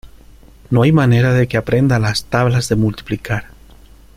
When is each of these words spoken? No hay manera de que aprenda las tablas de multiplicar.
No 0.71 0.81
hay 0.81 0.91
manera 0.91 1.31
de 1.31 1.47
que 1.47 1.57
aprenda 1.57 1.99
las 1.99 2.23
tablas 2.25 2.67
de 2.69 2.75
multiplicar. 2.75 3.51